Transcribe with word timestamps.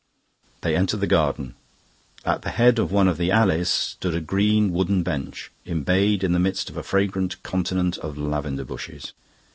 They 0.61 0.75
entered 0.75 0.99
the 0.99 1.05
garden; 1.05 1.53
at 2.25 2.41
the 2.41 2.49
head 2.49 2.79
of 2.79 2.91
one 2.91 3.07
of 3.07 3.17
the 3.17 3.29
alleys 3.29 3.69
stood 3.69 4.15
a 4.15 4.19
green 4.19 4.73
wooden 4.73 5.03
bench, 5.03 5.51
embayed 5.63 6.23
in 6.23 6.31
the 6.31 6.39
midst 6.39 6.71
of 6.71 6.77
a 6.77 6.81
fragrant 6.81 7.43
continent 7.43 7.99
of 7.99 8.17
lavender 8.17 8.65
bushes. 8.65 9.13